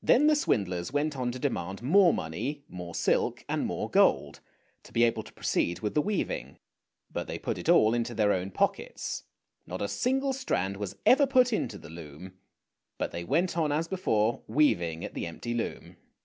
Then 0.00 0.28
the 0.28 0.36
swindlers 0.36 0.92
went 0.92 1.16
on 1.16 1.32
to 1.32 1.40
demand 1.40 1.82
more 1.82 2.14
money, 2.14 2.62
more 2.68 2.94
silk, 2.94 3.44
and 3.48 3.66
more 3.66 3.90
gold, 3.90 4.38
to 4.84 4.92
be 4.92 5.02
able 5.02 5.24
to 5.24 5.32
proceed 5.32 5.80
with 5.80 5.92
the 5.94 6.00
weaving; 6.00 6.58
but 7.10 7.26
thev 7.26 7.42
put 7.42 7.58
it 7.58 7.68
all 7.68 7.92
into 7.92 8.14
their 8.14 8.32
own 8.32 8.52
pockets— 8.52 9.24
not 9.66 9.82
a 9.82 9.88
single 9.88 10.32
strand 10.32 10.76
was 10.76 10.94
ever 11.04 11.26
put 11.26 11.52
into 11.52 11.78
the 11.78 11.90
loom, 11.90 12.34
but 12.96 13.10
they 13.10 13.24
went 13.24 13.58
on 13.58 13.72
as 13.72 13.88
before 13.88 14.44
weaving 14.46 15.04
at 15.04 15.14
the 15.14 15.26
empty 15.26 15.52
loom. 15.52 15.96